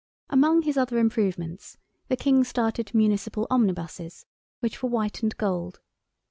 Among 0.31 0.63
his 0.63 0.77
other 0.77 0.97
improvements, 0.97 1.77
the 2.07 2.15
King 2.15 2.43
started 2.43 2.95
municipal 2.95 3.45
omnibuses, 3.51 4.25
which 4.59 4.81
were 4.81 4.89
white 4.89 5.21
and 5.21 5.37
gold. 5.37 5.79